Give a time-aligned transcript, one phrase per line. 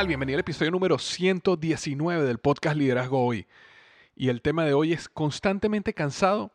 [0.00, 0.06] Tal?
[0.06, 3.46] Bienvenido al episodio número 119 del podcast Liderazgo Hoy.
[4.16, 6.52] Y el tema de hoy es constantemente cansado,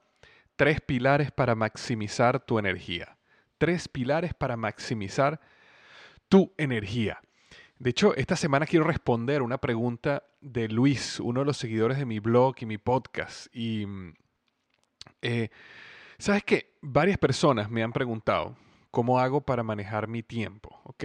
[0.56, 3.18] tres pilares para maximizar tu energía.
[3.60, 5.40] Tres pilares para maximizar
[6.28, 7.22] tu energía.
[7.78, 12.06] De hecho, esta semana quiero responder una pregunta de Luis, uno de los seguidores de
[12.06, 13.46] mi blog y mi podcast.
[13.56, 13.86] Y,
[15.22, 15.50] eh,
[16.18, 16.74] ¿sabes qué?
[16.82, 18.58] Varias personas me han preguntado
[18.90, 21.04] cómo hago para manejar mi tiempo, ¿ok?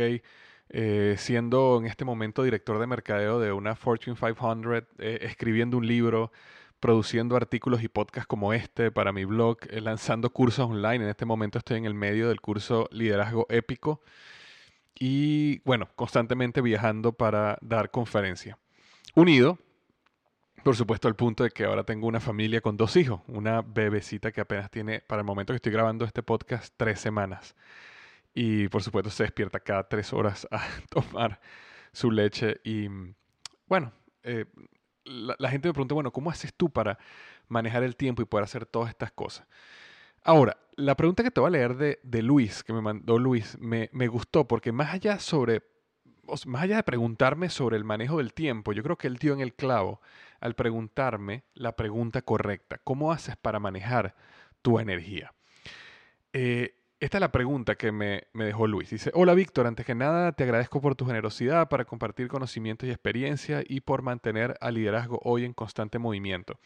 [0.72, 5.86] Eh, siendo en este momento director de mercadeo de una Fortune 500, eh, escribiendo un
[5.86, 6.31] libro,
[6.78, 11.04] produciendo artículos y podcasts como este para mi blog, eh, lanzando cursos online.
[11.04, 14.00] En este momento estoy en el medio del curso Liderazgo Épico
[14.94, 18.56] y bueno, constantemente viajando para dar conferencia.
[19.16, 19.59] Unido,
[20.62, 24.30] por supuesto, al punto de que ahora tengo una familia con dos hijos, una bebecita
[24.30, 27.56] que apenas tiene, para el momento que estoy grabando este podcast, tres semanas
[28.34, 31.41] y por supuesto se despierta cada tres horas a tomar
[31.92, 32.88] su leche y
[33.66, 33.92] bueno,
[34.22, 34.46] eh,
[35.04, 36.98] la, gente me pregunta, bueno, ¿cómo haces tú para
[37.48, 39.46] manejar el tiempo y poder hacer todas estas cosas?
[40.22, 43.56] Ahora, la pregunta que te voy a leer de, de Luis, que me mandó Luis,
[43.58, 45.62] me, me, gustó porque más allá sobre,
[46.47, 49.41] más allá de preguntarme sobre el manejo del tiempo, yo creo que él dio en
[49.41, 50.00] el clavo
[50.41, 54.14] al preguntarme la pregunta correcta, ¿cómo haces para manejar
[54.62, 55.32] tu energía?
[56.32, 58.90] Eh, esta es la pregunta que me, dejó Luis.
[58.90, 62.92] Dice, hola Víctor, antes que nada te agradezco por tu generosidad para compartir conocimientos y
[62.92, 66.58] experiencia y por mantener al liderazgo hoy en constante movimiento.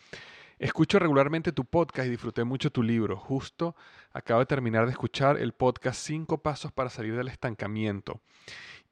[0.59, 3.17] Escucho regularmente tu podcast y disfruté mucho tu libro.
[3.17, 3.77] Justo
[4.13, 8.21] acabo de terminar de escuchar el podcast Cinco Pasos para Salir del Estancamiento.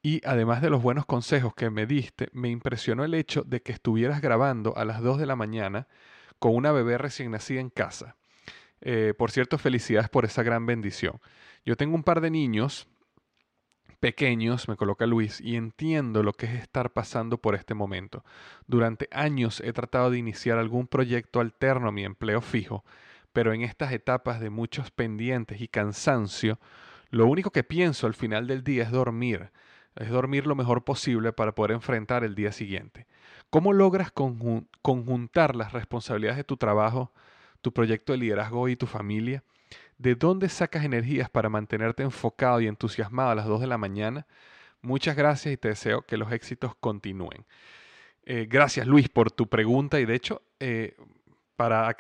[0.01, 3.73] Y además de los buenos consejos que me diste, me impresionó el hecho de que
[3.73, 5.89] estuvieras grabando a las 2 de la mañana
[6.39, 8.17] con una bebé recién nacida en casa.
[8.83, 11.21] Eh, por cierto, felicidades por esa gran bendición.
[11.65, 12.89] Yo tengo un par de niños
[14.01, 18.25] pequeños, me coloca Luis, y entiendo lo que es estar pasando por este momento.
[18.67, 22.85] Durante años he tratado de iniciar algún proyecto alterno a mi empleo fijo,
[23.33, 26.59] pero en estas etapas de muchos pendientes y cansancio,
[27.11, 29.53] lo único que pienso al final del día es dormir,
[29.95, 33.07] es dormir lo mejor posible para poder enfrentar el día siguiente.
[33.51, 37.13] ¿Cómo logras conjuntar las responsabilidades de tu trabajo
[37.63, 39.43] tu proyecto de liderazgo y tu familia?
[39.99, 44.27] ¿De dónde sacas energías para mantenerte enfocado y entusiasmado a las 2 de la mañana?
[44.83, 47.47] Muchas gracias y te deseo que los éxitos continúen.
[48.25, 50.97] Eh, gracias Luis por tu pregunta y de hecho eh,
[51.57, 51.97] para,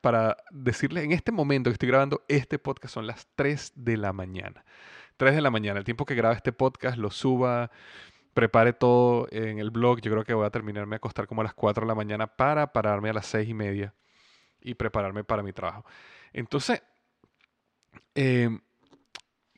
[0.00, 4.12] para decirles en este momento que estoy grabando este podcast son las 3 de la
[4.12, 4.64] mañana.
[5.16, 7.70] 3 de la mañana, el tiempo que grabe este podcast lo suba,
[8.34, 11.44] prepare todo en el blog, yo creo que voy a terminarme a acostar como a
[11.44, 13.94] las 4 de la mañana para pararme a las 6 y media
[14.62, 15.84] y prepararme para mi trabajo.
[16.32, 16.82] Entonces,
[18.14, 18.60] em,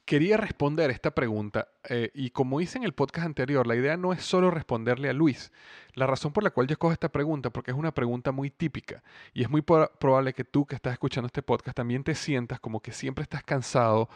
[0.05, 4.13] quería responder esta pregunta eh, y como hice en el podcast anterior, la idea no
[4.13, 5.53] es solo responderle a Luis.
[5.95, 9.03] La razón por la cual yo escojo esta pregunta, porque es una pregunta muy típica
[9.33, 12.81] y es muy probable que tú que estás escuchando este podcast también te sientas como
[12.81, 14.09] que siempre estás cansado,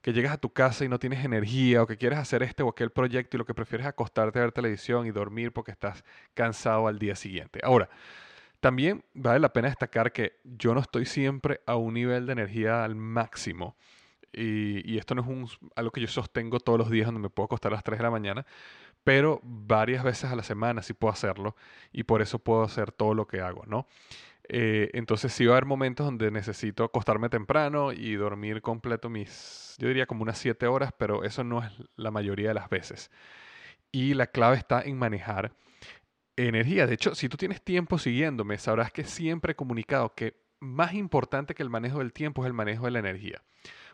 [0.00, 2.68] que llegas a tu casa y no tienes energía o que quieres hacer este o
[2.68, 6.04] aquel proyecto y lo que prefieres es acostarte a ver televisión y dormir porque estás
[6.32, 7.60] cansado al día siguiente.
[7.62, 7.88] Ahora,
[8.66, 12.82] también vale la pena destacar que yo no estoy siempre a un nivel de energía
[12.82, 13.76] al máximo.
[14.32, 17.44] Y, esto no es un, algo que yo sostengo todos los días donde me puedo
[17.44, 18.44] acostar a las 3 de la mañana,
[19.04, 21.54] pero varias veces a la semana sí puedo hacerlo
[21.92, 23.86] y por eso puedo hacer todo lo que hago, ¿no?
[24.48, 29.76] Eh, entonces sí va a haber momentos donde necesito acostarme temprano y dormir completo mis,
[29.78, 33.12] yo diría como unas 7 horas, pero eso no es la mayoría de las veces.
[33.92, 35.52] Y la clave está en manejar
[36.36, 36.86] energía.
[36.86, 41.54] De hecho, si tú tienes tiempo siguiéndome, sabrás que siempre he comunicado que más importante
[41.54, 43.42] que el manejo del tiempo es el manejo de la energía.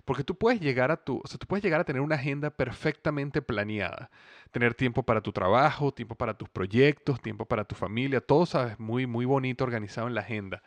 [0.05, 2.51] Porque tú puedes llegar a tu, o sea, tú puedes llegar a tener una agenda
[2.51, 4.11] perfectamente planeada,
[4.51, 8.81] tener tiempo para tu trabajo, tiempo para tus proyectos, tiempo para tu familia, todo sabes
[8.81, 10.63] muy muy bonito organizado en la agenda.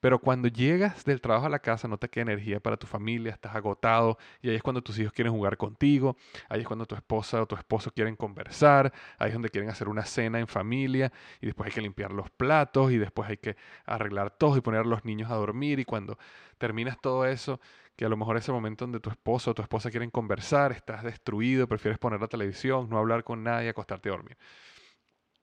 [0.00, 3.32] Pero cuando llegas del trabajo a la casa no te queda energía para tu familia,
[3.32, 6.16] estás agotado y ahí es cuando tus hijos quieren jugar contigo,
[6.48, 9.88] ahí es cuando tu esposa o tu esposo quieren conversar, ahí es donde quieren hacer
[9.88, 13.56] una cena en familia y después hay que limpiar los platos y después hay que
[13.86, 16.18] arreglar todo y poner a los niños a dormir y cuando
[16.58, 17.60] terminas todo eso,
[17.96, 20.70] que a lo mejor es el momento donde tu esposo o tu esposa quieren conversar,
[20.70, 24.36] estás destruido, prefieres poner la televisión, no hablar con nadie, acostarte a dormir.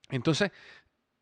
[0.10, 0.52] Entonces,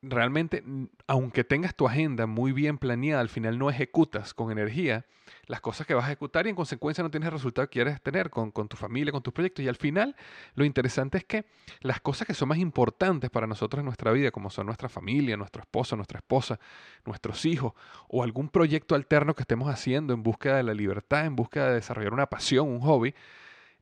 [0.03, 0.63] realmente,
[1.07, 5.05] aunque tengas tu agenda muy bien planeada, al final no ejecutas con energía
[5.45, 8.01] las cosas que vas a ejecutar y en consecuencia no tienes el resultado que quieres
[8.01, 9.63] tener con, tu familia, con tus proyectos.
[9.63, 10.15] Y al final,
[10.55, 11.45] lo interesante es que
[11.81, 15.35] las cosas que son más importantes para nosotros en nuestra vida, como son nuestra familia,
[15.35, 16.59] nuestro esposo, nuestra esposa,
[17.05, 17.73] nuestros hijos,
[18.07, 21.75] o algún proyecto alterno que estemos haciendo en búsqueda de la libertad, en búsqueda de
[21.75, 23.13] desarrollar una pasión, un hobby,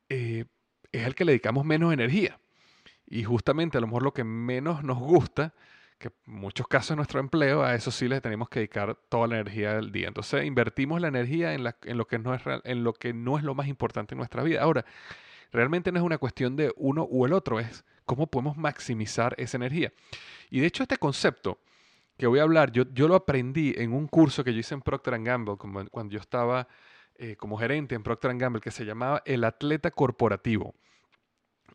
[0.08, 0.44] eh,
[0.90, 2.38] es el que le dedicamos menos energía.
[3.06, 5.54] Y justamente a lo mejor lo que menos nos gusta
[6.02, 9.74] que muchos casos nuestro empleo, a eso sí le tenemos que dedicar toda la energía
[9.74, 10.08] del día.
[10.08, 13.54] Entonces invertimos la energía en, lo, que no es en lo que no es lo
[13.54, 14.62] más importante en nuestra vida.
[14.62, 14.84] Ahora,
[15.52, 19.56] realmente no es una cuestión de uno u el otro, es cómo podemos maximizar esa
[19.56, 19.92] energía.
[20.50, 21.60] Y de hecho este concepto
[22.18, 24.82] que voy a hablar, yo, yo lo aprendí en un curso que yo hice en
[24.82, 26.66] Procter Gamble, como cuando yo estaba
[27.14, 30.74] eh, como gerente en Procter Gamble, que se llamaba El Atleta Corporativo.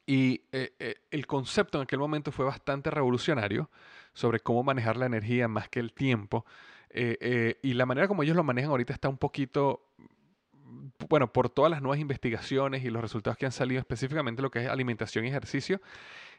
[0.06, 3.69] Y eh, eh, el concepto en aquel momento fue bastante revolucionario
[4.17, 6.43] sobre cómo manejar la energía más que el tiempo.
[6.89, 9.91] Eh, y la manera como ellos lo manejan ahorita está un poquito,
[11.07, 14.63] bueno, por todas las nuevas investigaciones y los resultados que han salido, específicamente lo que
[14.63, 15.81] es alimentación y ejercicio,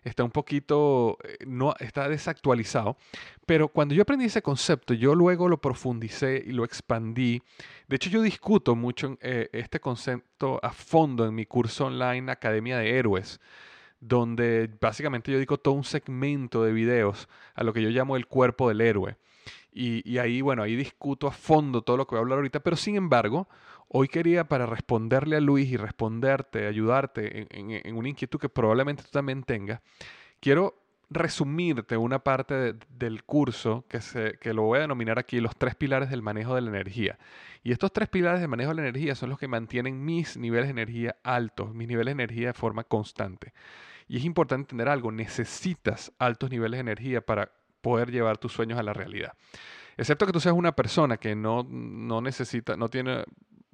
[0.02, 2.96] está un poquito, no, está desactualizado.
[3.46, 7.40] Pero cuando yo aprendí ese concepto, yo luego lo profundicé y lo expandí.
[7.86, 12.98] De hecho, yo discuto mucho este concepto a fondo en mi curso online Academia de
[12.98, 13.38] Héroes
[14.00, 18.26] donde básicamente yo dedico todo un segmento de videos a lo que yo llamo el
[18.26, 19.16] cuerpo del héroe.
[19.70, 22.74] Y, ahí, bueno, ahí discuto a fondo todo lo que voy a hablar ahorita, pero
[22.74, 23.48] sin embargo,
[23.86, 29.04] hoy quería para responderle a Luis y responderte, ayudarte en, en, una inquietud que probablemente
[29.04, 29.80] tú también tengas,
[30.40, 30.77] quiero
[31.10, 35.74] resumirte una parte del curso que, se, que lo voy a denominar aquí los tres
[35.74, 37.18] pilares del manejo de la energía.
[37.62, 40.66] Y estos tres pilares del manejo de la energía son los que mantienen mis niveles
[40.66, 43.52] de energía altos, mis niveles de energía de forma constante.
[44.06, 47.50] Y es importante entender algo, necesitas altos niveles de energía para
[47.80, 49.34] poder llevar tus sueños a la realidad.
[49.96, 53.24] Excepto que tú seas una persona que no, no necesita, no tiene,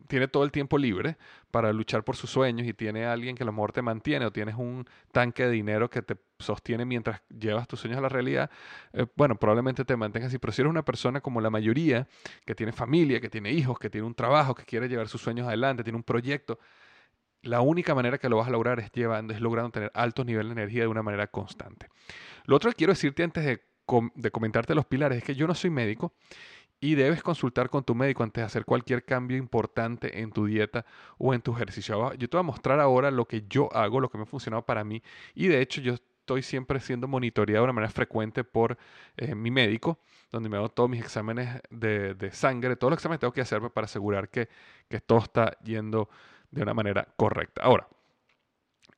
[0.07, 1.17] tiene todo el tiempo libre
[1.51, 4.33] para luchar por sus sueños y tiene alguien que a lo mejor te mantiene o
[4.33, 8.51] tienes un tanque de dinero que te sostiene mientras llevas tus sueños a la realidad,
[8.93, 10.39] eh, bueno, probablemente te mantengas así.
[10.39, 12.07] Pero si eres una persona como la mayoría,
[12.45, 15.47] que tiene familia, que tiene hijos, que tiene un trabajo, que quiere llevar sus sueños
[15.47, 16.59] adelante, tiene un proyecto,
[17.43, 20.55] la única manera que lo vas a lograr es, llevando, es logrando tener altos niveles
[20.55, 21.89] de energía de una manera constante.
[22.47, 23.63] Lo otro que quiero decirte antes de,
[24.15, 26.15] de comentarte los pilares es que yo no soy médico
[26.81, 30.85] y debes consultar con tu médico antes de hacer cualquier cambio importante en tu dieta
[31.19, 32.13] o en tu ejercicio.
[32.15, 34.65] Yo te voy a mostrar ahora lo que yo hago, lo que me ha funcionado
[34.65, 35.03] para mí
[35.35, 38.79] y de hecho yo estoy siempre siendo monitoreado de una manera frecuente por
[39.19, 39.99] eh, mi médico,
[40.33, 43.61] donde me hago todos mis exámenes de, sangre, todos los exámenes que tengo que hacer
[43.71, 44.49] para asegurar que,
[44.89, 46.09] que todo está yendo
[46.51, 47.63] de una manera correcta.
[47.63, 47.89] Ahora,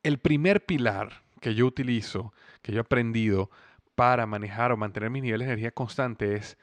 [0.04, 3.50] el primer pilar que yo utilizo, que yo he aprendido
[3.96, 6.56] para manejar o mantener mis niveles de energía constante es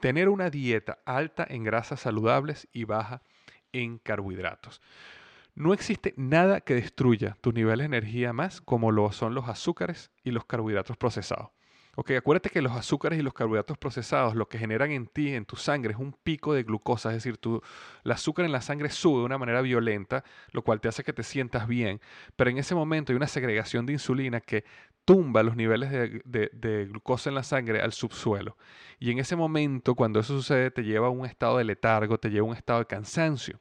[0.00, 3.22] tener una dieta alta en grasas saludables y baja
[3.72, 4.80] en carbohidratos.
[5.54, 10.10] No existe nada que destruya tus niveles de energía más como lo son los azúcares
[10.24, 11.50] y los carbohidratos procesados.
[12.00, 15.44] Ok, acuérdate que los azúcares y los carbohidratos procesados lo que generan en ti, en
[15.44, 17.60] tu sangre, es un pico de glucosa, es decir, tu,
[18.02, 21.12] el azúcar en la sangre sube de una manera violenta, lo cual te hace que
[21.12, 22.00] te sientas bien,
[22.36, 24.64] pero en ese momento hay una segregación de insulina que
[25.04, 28.56] tumba los niveles de, de glucosa en la sangre al subsuelo.
[28.98, 32.30] Y en ese momento, cuando eso sucede, te lleva a un estado de letargo, te
[32.30, 33.60] lleva a un estado de cansancio.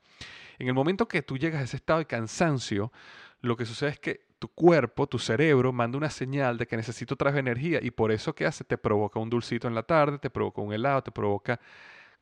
[0.60, 2.94] En el momento que tú llegas a ese estado de cansancio,
[3.42, 7.14] lo que sucede es que tu cuerpo, tu cerebro, manda una señal de que necesito
[7.14, 8.64] otra energía y por eso ¿qué hace?
[8.64, 11.60] Te provoca un dulcito en la tarde, te provoca un helado, te provoca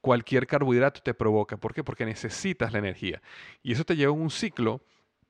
[0.01, 1.57] cualquier carbohidrato, te provoca.
[1.57, 1.83] ¿Por qué?
[1.83, 3.21] Porque necesitas la energía.
[3.63, 4.81] Y eso te lleva a un ciclo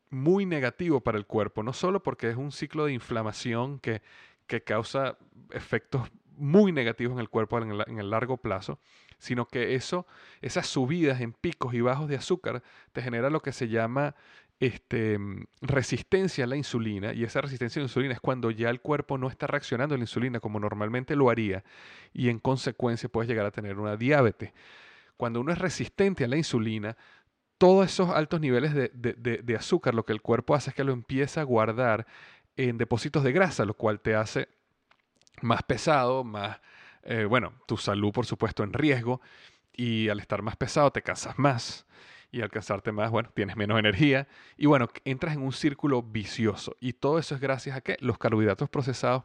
[0.10, 4.01] muy negativo para el cuerpo, no solo porque es un ciclo de inflamación que,
[4.48, 5.17] que causa
[5.51, 8.79] efectos muy negativos en el cuerpo en el, en el, largo plazo,
[9.17, 10.06] sino que eso,
[10.41, 12.63] esas subidas en picos y bajos de azúcar
[12.94, 14.15] te genera lo que se llama
[14.59, 15.19] este,
[15.61, 19.17] resistencia a la insulina, y esa resistencia a la insulina es cuando ya el cuerpo
[19.17, 21.63] no está reaccionando a la insulina como normalmente lo haría,
[22.13, 24.53] y en consecuencia puedes llegar a tener una diabetes.
[25.15, 26.97] Cuando uno es resistente a la insulina,
[27.57, 31.41] todos esos altos niveles de, azúcar, lo que el cuerpo hace es que lo empieza
[31.41, 32.05] a guardar
[32.55, 34.47] en depósitos de grasa, lo cual te hace
[35.41, 36.59] más pesado, más,
[37.03, 39.21] eh, bueno, tu salud por supuesto en riesgo,
[39.73, 41.85] y al estar más pesado te cansas más
[42.31, 46.75] y al cansarte más, bueno, tienes menos energía y bueno, entras en un círculo vicioso
[46.79, 49.24] y todo eso es gracias a que los carbohidratos procesados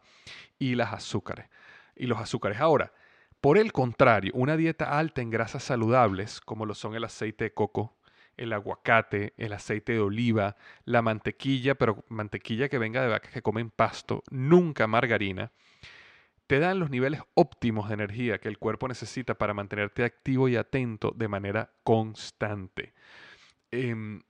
[0.58, 1.46] y las azúcares.
[1.94, 2.58] Y los azúcares.
[2.58, 2.92] Ahora,
[3.40, 7.52] por el contrario, una dieta alta en grasas saludables, como lo son el aceite de
[7.52, 7.96] coco,
[8.36, 13.42] el aguacate, el aceite de oliva, la mantequilla, pero mantequilla que venga de vacas que
[13.42, 15.52] comen pasto, nunca margarina,
[16.46, 20.56] te dan los niveles óptimos de energía que el cuerpo necesita para mantenerte activo y
[20.56, 22.94] atento de manera constante.
[23.70, 24.20] Em,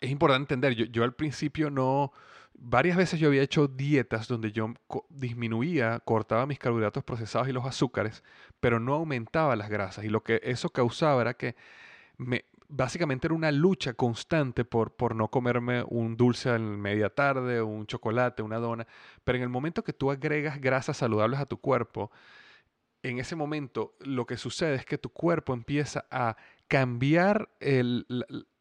[0.00, 2.12] es importante entender, yo, yo, al principio no,
[2.54, 4.74] varias veces yo había hecho dietas donde yo
[5.08, 8.24] disminuía, cortaba mis carbohidratos procesados y los azúcares,
[8.60, 10.04] pero no aumentaba las grasas.
[10.04, 11.56] Y lo que eso causaba era que
[12.16, 17.62] me, básicamente era una lucha constante por, por no comerme un dulce en media tarde,
[17.62, 18.86] un chocolate, una dona.
[19.24, 22.10] Pero en el momento que tú agregas grasas saludables a tu cuerpo,
[23.02, 26.36] en ese momento lo que sucede es que tu cuerpo empieza a
[26.68, 28.06] cambiar el,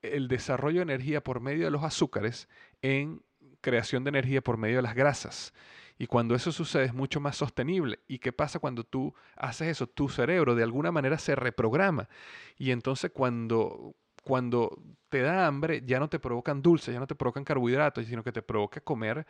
[0.01, 2.47] el desarrollo de energía por medio de los azúcares
[2.81, 3.23] en
[3.61, 5.53] creación de energía por medio de las grasas.
[5.97, 7.99] Y cuando eso sucede es mucho más sostenible.
[8.07, 9.87] ¿Y qué pasa cuando tú haces eso?
[9.87, 12.09] Tu cerebro de alguna manera se reprograma.
[12.57, 17.15] Y entonces cuando, cuando te da hambre ya no te provocan dulces, ya no te
[17.15, 19.25] provocan carbohidratos, sino que te provoca comer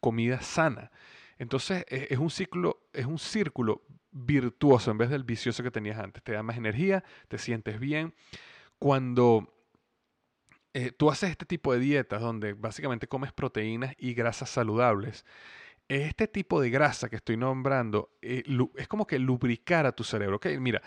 [0.00, 0.90] comida sana.
[1.38, 5.98] Entonces e, es un ciclo, es un círculo virtuoso en vez del vicioso que tenías
[5.98, 6.22] antes.
[6.22, 8.14] Te da más energía, te sientes bien.
[8.78, 9.52] Cuando
[10.74, 15.24] eh, tú haces este tipo de dietas donde básicamente comes proteínas y grasas saludables,
[15.88, 18.42] este tipo de grasa que estoy nombrando eh,
[18.76, 20.36] es como que lubricar a tu cerebro.
[20.36, 20.58] ¿okay?
[20.58, 20.82] Mira,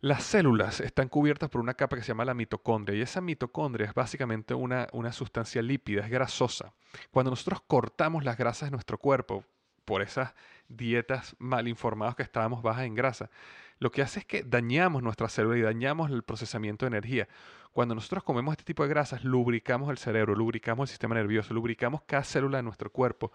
[0.00, 3.86] las células están cubiertas por una capa que se llama la mitocondria y esa mitocondria
[3.86, 6.74] es básicamente una, una sustancia lípida, es grasosa.
[7.10, 9.44] Cuando nosotros cortamos las grasas de nuestro cuerpo
[9.84, 10.34] por esas
[10.68, 13.30] dietas mal informadas que estábamos bajas en grasa,
[13.78, 17.28] lo que hace es que dañamos nuestra célula y dañamos el procesamiento de energía.
[17.72, 22.02] Cuando nosotros comemos este tipo de grasas, lubricamos el cerebro, lubricamos el sistema nervioso, lubricamos
[22.06, 23.32] cada célula de nuestro cuerpo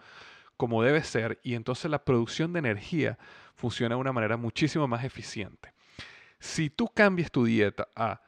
[0.56, 3.18] como debe ser y entonces la producción de energía
[3.54, 5.72] funciona de una manera muchísimo más eficiente.
[6.38, 8.22] Si tú cambias tu dieta a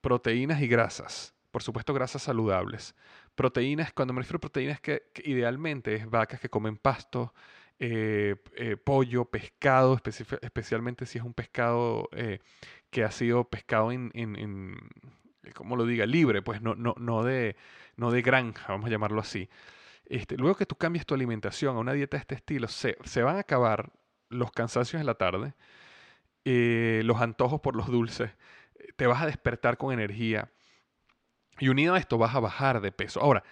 [0.00, 2.94] proteínas y grasas, por supuesto grasas saludables,
[3.34, 7.32] proteínas, cuando me refiero a proteínas que, idealmente es vacas que comen pasto,
[7.78, 10.00] eh, eh, pollo, pescado,
[10.40, 12.40] especialmente si es un pescado eh,
[12.90, 14.10] que ha sido pescado en,
[15.58, 19.48] lo diga, libre, pues no, no, no de granja, vamos a llamarlo así.
[20.06, 23.36] Este, luego que tú cambias tu alimentación a una dieta de este estilo, se, van
[23.36, 23.92] a acabar
[24.28, 25.54] los cansancios en la tarde,
[26.44, 28.30] eh, los antojos por los dulces,
[28.96, 30.50] te vas a despertar con energía
[31.58, 33.20] y unido a esto vas a bajar de peso.
[33.20, 33.44] Ahora,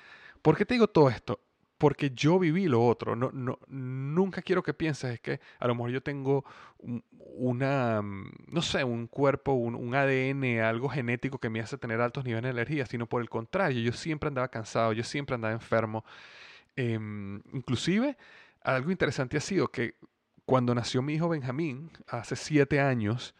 [0.42, 1.40] ¿por qué te digo todo esto?
[1.80, 3.16] porque yo viví lo otro.
[3.16, 6.44] No, no, nunca quiero que pienses es que a lo mejor yo tengo
[6.78, 12.26] una, mm, no sé, un cuerpo, un, ADN, algo genético que me hace tener altos
[12.26, 16.04] niveles de energía, sino por el contrario, yo siempre andaba cansado, yo siempre andaba enfermo.
[16.76, 18.16] Em, inclusive,
[18.62, 19.94] algo interesante ha sido que
[20.44, 23.34] cuando nació mi hijo Benjamín, hace siete años,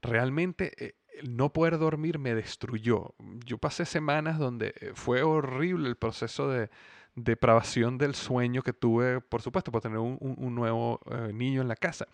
[0.00, 3.14] realmente eh, no poder dormir me destruyó.
[3.44, 6.70] Yo pasé semanas donde eh, fue horrible el proceso de
[7.14, 11.76] depravación del sueño que tuve, por supuesto, por tener un, nuevo eh, niño en la
[11.76, 12.06] casa.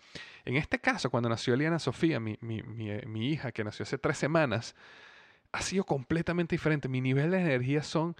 [0.45, 4.75] En este caso, cuando nació Eliana Sofía, mi, mi hija, que nació hace tres semanas,
[5.51, 6.87] ha sido completamente diferente.
[6.87, 8.15] Mi nivel de energía son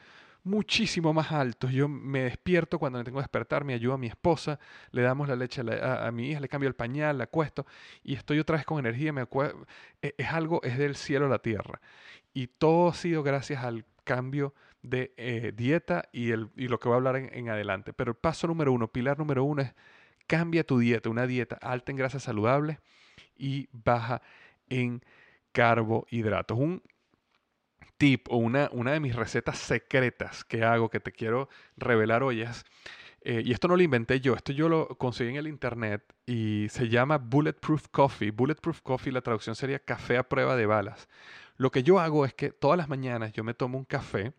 [0.46, 1.72] muchísimo más altos.
[1.74, 4.60] Yo me despierto cuando me tengo que despertar, me ayuda a mi esposa,
[4.92, 7.66] le damos la leche a, mi hija, le cambio el pañal, la acuesto
[8.04, 9.12] y estoy otra vez con energía.
[9.12, 9.28] Me
[10.02, 11.82] e, es algo, es del cielo a la tierra.
[12.34, 16.88] Y todo ha sido gracias al cambio de eh, dieta y, el, y, lo que
[16.88, 17.92] voy a hablar en, adelante.
[17.92, 19.74] Pero el paso número uno, pilar número uno es
[20.28, 22.78] cambia tu dieta, una dieta alta en grasas saludables
[23.36, 24.22] y baja
[24.70, 25.02] en
[25.52, 26.58] carbohidratos.
[27.98, 32.42] Tip o una, una de mis recetas secretas que hago que te quiero revelar hoy
[32.42, 32.66] es,
[33.28, 36.68] eh, y esto no lo inventé yo, esto yo lo conseguí en el internet y
[36.70, 38.30] se llama Bulletproof Coffee.
[38.32, 41.10] Bulletproof Coffee, la traducción sería café a prueba de balas.
[41.58, 44.34] Lo que yo hago es que todas las mañanas yo me tomo un café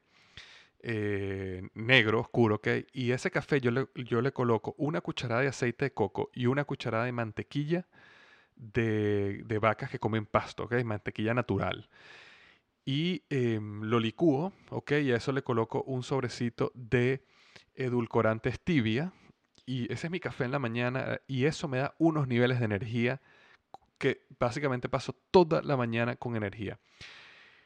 [0.80, 2.68] eh, negro, oscuro, ¿ok?
[2.92, 6.46] Y ese café yo le, yo le coloco una cucharada de aceite de coco y
[6.46, 7.86] una cucharada de mantequilla
[8.56, 10.74] de, de vacas que comen pasto, ¿ok?
[10.84, 11.88] Mantequilla natural
[12.86, 14.92] y em, lo licúo, ¿ok?
[14.92, 17.26] Y a eso le coloco un sobrecito de
[17.74, 19.12] edulcorante stevia.
[19.66, 22.64] Y ese es mi café en la mañana y eso me da unos niveles de
[22.64, 23.20] energía
[23.98, 26.78] que básicamente paso toda la mañana con energía.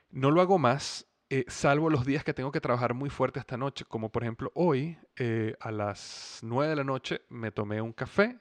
[0.08, 3.58] No lo hago más, eh, salvo los días que tengo que trabajar muy fuerte esta
[3.58, 7.92] noche, como por ejemplo hoy eh, a las 9 de la noche me tomé un
[7.92, 8.38] café,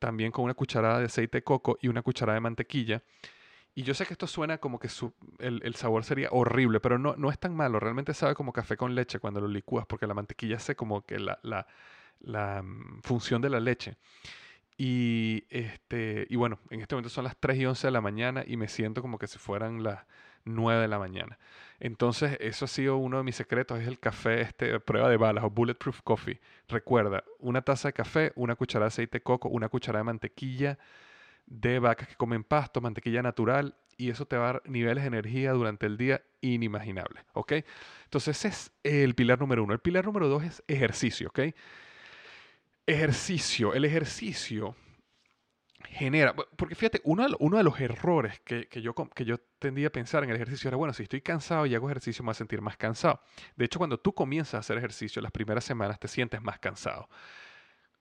[0.00, 3.04] también con una cucharada de aceite de coco y una cucharada de mantequilla.
[3.80, 4.90] Y yo sé que esto suena como que
[5.38, 7.80] el, sabor sería horrible, pero no, no es tan malo.
[7.80, 11.18] Realmente sabe como café con leche cuando lo licúas, porque la mantequilla hace como que
[11.18, 11.38] la,
[12.20, 13.96] la, mm, función de la leche.
[14.76, 18.44] Y, este, y bueno, en este momento son las 3 y 11 de la mañana
[18.46, 20.00] y me siento como que si fueran las
[20.44, 21.38] 9 de la mañana.
[21.78, 25.42] Entonces, eso ha sido uno de mis secretos, es el café, este, prueba de balas
[25.42, 26.38] o bulletproof coffee.
[26.68, 30.78] Recuerda, una taza de café, una cucharada de aceite coco, una cucharada de mantequilla,
[31.50, 35.08] de vacas que comen pasto, mantequilla natural, y eso te va a dar niveles de
[35.08, 37.52] energía durante el día inimaginables, ¿ok?
[38.04, 39.74] Entonces ese es el pilar número uno.
[39.74, 41.40] El pilar número dos es ejercicio, ¿ok?
[42.86, 43.74] Ejercicio.
[43.74, 44.74] El ejercicio
[45.84, 50.30] genera, porque fíjate, uno de, los errores que, yo, que yo tendía a pensar en
[50.30, 52.78] el ejercicio era, bueno, si estoy cansado y hago ejercicio me voy a sentir más
[52.78, 53.20] cansado.
[53.56, 57.08] De hecho, cuando tú comienzas a hacer ejercicio, las primeras semanas te sientes más cansado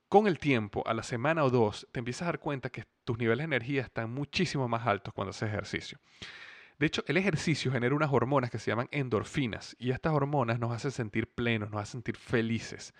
[0.09, 3.17] con el tiempo, a la semana o dos, te empiezas a dar cuenta que tus
[3.17, 5.99] niveles de energía están muchísimo más altos cuando haces ejercicio.
[6.79, 10.71] De hecho, el ejercicio genera unas hormonas que se llaman endorfinas y estas hormonas nos
[10.71, 12.93] hacen sentir plenos, nos hacen sentir felices.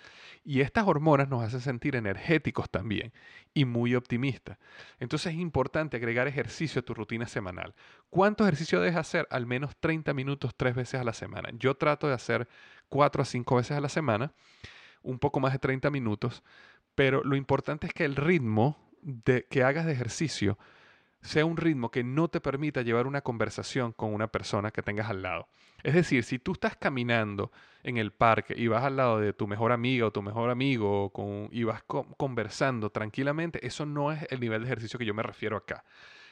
[0.43, 3.13] Y estas hormonas nos hacen sentir energéticos también
[3.53, 4.57] y muy optimistas.
[4.99, 7.73] Entonces es importante agregar ejercicio a tu rutina semanal.
[8.09, 9.25] ¿Cuánto ejercicio debes hacer?
[9.31, 11.49] Al menos 30 minutos tres veces a la semana.
[11.53, 12.49] Yo trato de hacer
[12.89, 14.33] 4 a 5 veces a la semana,
[15.03, 16.43] un poco más de 30 minutos,
[16.99, 20.59] pero lo importante es que el ritmo de, que hagas de ejercicio
[21.21, 25.09] sea un ritmo que no te permita llevar una conversación con una persona que tengas
[25.09, 25.47] al lado.
[25.81, 29.47] Es decir, si tú estás caminando en el parque y vas al lado de tu
[29.47, 31.09] mejor amiga o tu mejor amigo
[31.51, 35.55] y vas conversando tranquilamente, eso no es el nivel de ejercicio que yo me refiero
[35.55, 35.85] acá.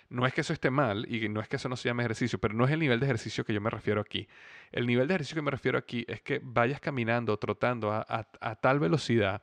[0.09, 2.39] No es que eso esté mal y no es que eso no se llame ejercicio,
[2.39, 4.27] pero no es el nivel de ejercicio que yo me refiero aquí.
[4.73, 8.79] El nivel de ejercicio que me refiero aquí es que vayas caminando, trotando a tal
[8.79, 9.41] velocidad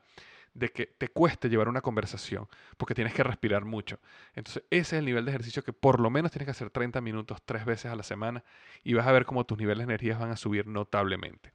[0.55, 3.99] de que te cueste llevar una conversación, porque tienes que respirar mucho.
[4.33, 7.01] Entonces, ese es el nivel de ejercicio que por lo menos tienes que hacer 30
[7.01, 8.43] minutos tres veces a la semana
[8.83, 11.51] y vas a ver cómo tus niveles de energía van a subir notablemente.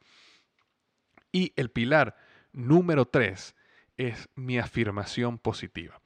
[1.32, 2.16] Y el pilar
[2.52, 3.56] número tres
[3.96, 6.00] es mi afirmación positiva.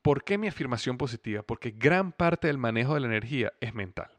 [0.00, 1.42] ¿Por qué mi afirmación positiva?
[1.42, 4.10] Porque gran parte del manejo de la energía es mental.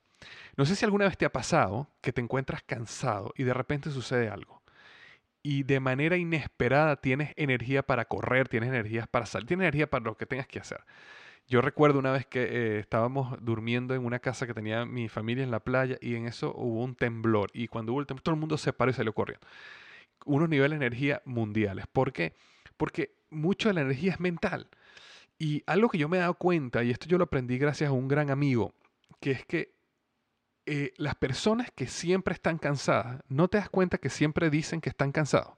[0.58, 3.90] No sé si alguna vez te ha pasado que te encuentras cansado y de repente
[3.90, 4.55] sucede algo
[5.46, 10.04] y de manera inesperada tienes energía para correr, tienes energía para salir, tienes energía para
[10.04, 10.80] lo que tengas que hacer.
[11.48, 15.44] Yo recuerdo una vez que eh, estábamos durmiendo en una casa que tenía mi familia
[15.44, 18.34] en la playa y en eso hubo un temblor y cuando hubo el temblor todo
[18.34, 19.46] el mundo se paró y salió corriendo.
[20.26, 21.86] Unos niveles de energía mundiales.
[21.94, 22.34] ¿Por qué?
[22.76, 24.68] Porque mucho de la energía es mental.
[25.38, 27.94] Y algo que yo me he dado cuenta, y esto yo lo aprendí gracias a
[27.94, 28.74] un gran amigo,
[29.20, 29.75] que es que
[30.66, 34.90] eh, las personas que siempre están cansadas, no te das cuenta que siempre dicen que
[34.90, 35.54] están cansados.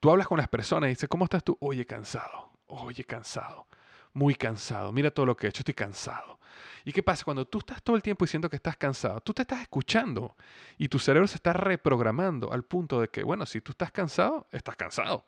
[0.00, 1.56] Tú hablas con las personas y dices, ¿cómo estás tú?
[1.60, 3.68] Oye, cansado, oye, cansado,
[4.12, 6.40] muy cansado, mira todo lo que he hecho, estoy cansado.
[6.84, 7.24] ¿Y qué pasa?
[7.24, 10.36] Cuando tú estás todo el tiempo diciendo que estás cansado, tú te estás escuchando
[10.76, 14.48] y tu cerebro se está reprogramando al punto de que, bueno, si tú estás cansado,
[14.50, 15.24] estás cansado.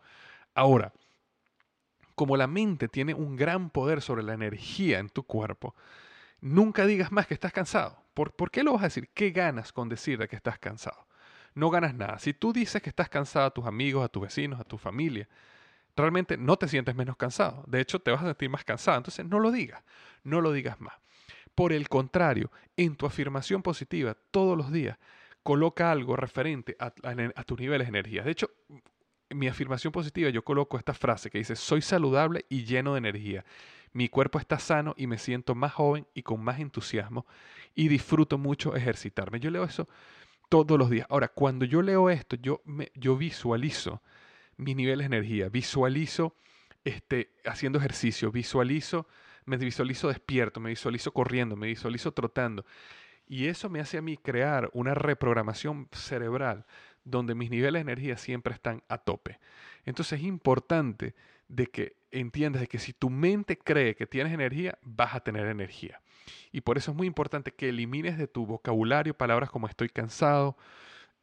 [0.55, 0.93] Ahora,
[2.15, 5.75] como la mente tiene un gran poder sobre la energía en tu cuerpo,
[6.45, 7.97] nunca digas más que estás cansado.
[8.13, 9.09] ¿Por, qué lo vas a decir?
[9.15, 11.07] ¿Qué ganas con decir de que estás cansado?
[11.55, 12.19] No ganas nada.
[12.19, 15.27] Si tú dices que estás cansado a tus amigos, a tus vecinos, a tu familia,
[15.97, 17.65] realmente no te sientes menos cansado.
[17.67, 18.99] De hecho, te vas a sentir más cansado.
[18.99, 19.83] Entonces, no lo digas.
[20.23, 20.95] No lo digas más.
[21.55, 24.99] Por el contrario, en tu afirmación positiva todos los días,
[25.43, 26.93] coloca algo referente a,
[27.35, 28.23] a tus niveles de energía.
[28.23, 28.51] De hecho,
[29.31, 33.45] mi afirmación positiva, yo coloco esta frase que dice, soy saludable y lleno de energía.
[33.95, 37.27] Mi cuerpo está sano y me siento más joven y con más entusiasmo
[37.75, 39.39] y disfruto mucho ejercitarme.
[39.41, 39.89] Yo leo eso
[40.49, 41.07] todos los días.
[41.09, 42.61] Ahora, cuando yo leo esto, yo,
[42.95, 44.03] yo visualizo
[44.57, 46.37] mis niveles de energía, visualizo
[46.85, 49.07] este, haciendo ejercicio, visualizo,
[49.45, 52.65] me visualizo despierto, me visualizo corriendo, me visualizo trotando.
[53.27, 56.67] Y eso me hace a mí crear una reprogramación cerebral
[57.05, 59.39] donde mis niveles de energía siempre están a tope.
[59.85, 61.15] Entonces es importante
[61.49, 65.47] de que entiendas de que si tu mente cree que tienes energía, vas a tener
[65.47, 66.01] energía.
[66.53, 70.57] Y por eso es muy importante que elimines de tu vocabulario palabras como estoy cansado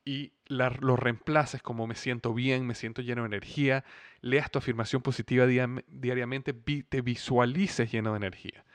[0.04, 3.86] y lo reemplaces como me siento bien, me siento lleno de energía,
[4.22, 8.66] leas tu afirmación positiva diariamente, te visualices lleno de energía.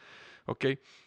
[0.47, 0.67] ¿Ok?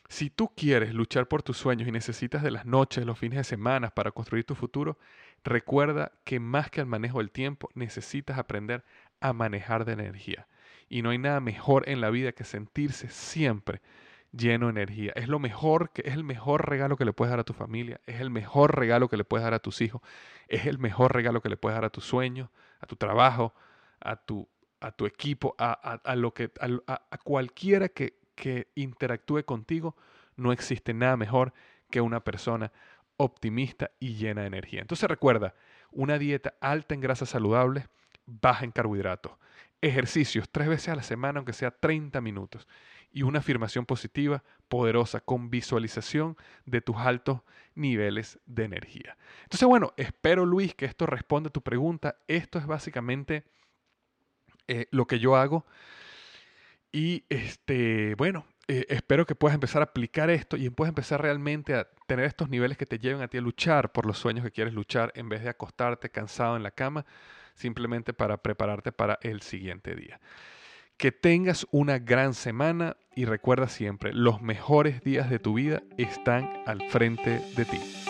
[0.10, 3.43] Si tú quieres luchar por tus sueños y necesitas de las noches, los fines de
[3.45, 4.98] semana para construir tu futuro,
[5.45, 8.84] recuerda que más que al manejo del tiempo, necesitas aprender
[9.22, 10.48] a manejar de energía.
[10.89, 13.82] Y no hay nada mejor en la vida que sentirse siempre
[14.32, 15.12] lleno de energía.
[15.15, 18.02] Es lo mejor que es el mejor regalo que le puedes dar a tu familia,
[18.06, 20.02] es el mejor regalo que le puedes dar a tus hijos,
[20.47, 22.49] es el mejor regalo que le puedes dar a tus sueños,
[22.80, 23.54] a tu trabajo,
[23.99, 24.47] a tu
[24.82, 29.95] a tu equipo, a, lo que a, cualquiera que, que interactúe contigo,
[30.36, 31.54] no existe nada mejor
[31.89, 32.71] que una persona
[33.17, 34.82] optimista y llena de energía.
[34.82, 35.54] Entonces recuerda,
[35.91, 37.89] una dieta alta en grasas saludables,
[38.25, 39.34] baja en carbohidratos,
[39.82, 42.68] ejercicios tres veces a la semana, aunque sea 30 minutos,
[43.12, 47.42] y una afirmación positiva, poderosa, con visualización de tus altos
[47.76, 49.18] niveles de energía.
[49.44, 52.18] Entonces, bueno, espero Luis que esto responda a tu pregunta.
[52.28, 53.46] Esto es básicamente
[54.68, 55.65] eh, lo que yo hago.
[56.92, 61.74] Y este, bueno, eh, espero que puedas empezar a aplicar esto y puedas empezar realmente
[61.74, 64.52] a tener estos niveles que te lleven a ti a luchar por los sueños que
[64.52, 67.06] quieres luchar en vez de acostarte cansado en la cama
[67.60, 70.19] simplemente para prepararte para el siguiente día.
[70.98, 76.50] Que tengas una gran semana y recuerda siempre, los mejores días de tu vida están
[76.65, 78.09] al frente de ti.